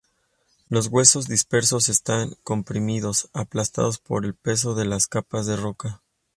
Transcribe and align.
Los 0.67 0.87
huesos 0.87 1.27
dispersos 1.27 1.87
están 1.87 2.31
comprimidos, 2.43 3.29
aplastados 3.33 3.99
por 3.99 4.25
el 4.25 4.33
peso 4.33 4.73
de 4.73 4.85
las 4.85 5.05
capas 5.05 5.45
de 5.45 5.55
roca. 5.57 6.01